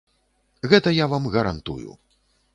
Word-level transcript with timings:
Гэта 0.71 0.95
я 0.95 1.05
вам 1.13 1.29
гарантую. 1.37 1.89